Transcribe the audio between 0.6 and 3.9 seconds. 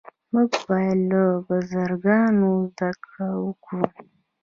باید له بزرګانو زده کړه وکړو.